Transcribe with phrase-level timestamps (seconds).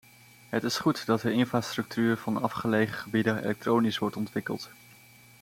[0.49, 4.69] Het is goed dat de infrastructuur van afgelegen gebieden elektronisch wordt ontwikkeld.